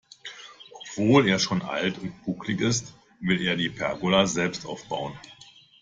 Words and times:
Obwohl 0.97 1.27
er 1.29 1.37
schon 1.37 1.61
alt 1.61 1.99
und 1.99 2.23
bucklig 2.25 2.59
ist, 2.61 2.95
will 3.19 3.39
er 3.45 3.55
die 3.55 3.69
Pergola 3.69 4.25
selbst 4.25 4.65
aufbauen. 4.65 5.13